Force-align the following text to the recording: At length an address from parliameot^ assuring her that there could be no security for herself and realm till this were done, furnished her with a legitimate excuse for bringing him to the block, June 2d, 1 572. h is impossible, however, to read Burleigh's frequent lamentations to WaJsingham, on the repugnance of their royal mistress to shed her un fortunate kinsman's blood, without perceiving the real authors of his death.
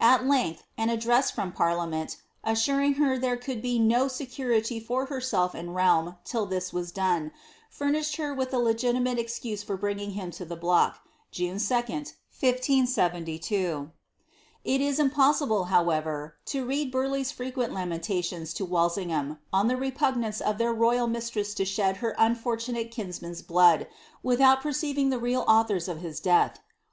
At 0.00 0.26
length 0.26 0.64
an 0.76 0.90
address 0.90 1.30
from 1.30 1.52
parliameot^ 1.52 2.16
assuring 2.42 2.94
her 2.94 3.14
that 3.14 3.20
there 3.20 3.36
could 3.36 3.62
be 3.62 3.78
no 3.78 4.08
security 4.08 4.80
for 4.80 5.06
herself 5.06 5.54
and 5.54 5.72
realm 5.72 6.16
till 6.24 6.46
this 6.46 6.72
were 6.72 6.82
done, 6.86 7.30
furnished 7.70 8.16
her 8.16 8.34
with 8.34 8.52
a 8.52 8.58
legitimate 8.58 9.20
excuse 9.20 9.62
for 9.62 9.76
bringing 9.76 10.14
him 10.18 10.32
to 10.32 10.44
the 10.44 10.56
block, 10.56 10.98
June 11.30 11.58
2d, 11.58 11.70
1 11.88 12.04
572. 12.32 13.92
h 14.64 14.80
is 14.80 14.98
impossible, 14.98 15.66
however, 15.66 16.34
to 16.46 16.64
read 16.66 16.90
Burleigh's 16.90 17.30
frequent 17.30 17.72
lamentations 17.72 18.52
to 18.54 18.66
WaJsingham, 18.66 19.38
on 19.52 19.68
the 19.68 19.76
repugnance 19.76 20.40
of 20.40 20.58
their 20.58 20.72
royal 20.74 21.06
mistress 21.06 21.54
to 21.54 21.64
shed 21.64 21.98
her 21.98 22.18
un 22.20 22.34
fortunate 22.34 22.90
kinsman's 22.90 23.42
blood, 23.42 23.86
without 24.24 24.60
perceiving 24.60 25.10
the 25.10 25.20
real 25.20 25.44
authors 25.46 25.86
of 25.86 26.00
his 26.00 26.18
death. 26.18 26.58